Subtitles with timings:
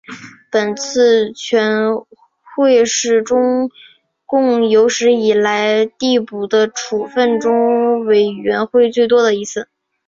[0.49, 1.91] 本次全
[2.55, 3.69] 会是中
[4.25, 7.53] 共有史以来递补和处分中
[7.99, 9.67] 央委员最多的一次。